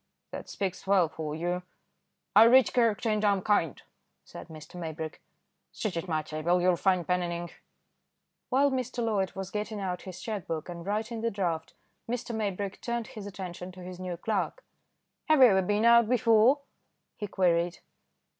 [0.31, 1.61] "That speaks well for you."
[2.35, 3.79] "I read character, and I'm kind,"
[4.25, 4.73] said Mr.
[4.79, 5.21] Maybrick.
[5.71, 7.61] "Sit at my table, you'll find pen and ink."
[8.49, 9.05] While Mr.
[9.05, 11.75] Loyd was getting out his cheque book and writing the draft,
[12.09, 12.33] Mr.
[12.33, 14.63] Maybrick turned his attention to his new clerk.
[15.25, 16.61] "Have you ever been out before?"
[17.15, 17.77] he queried.